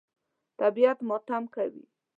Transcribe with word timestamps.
طبیعت 0.59 0.97
ماتم 1.09 1.43
کوي. 1.53 1.83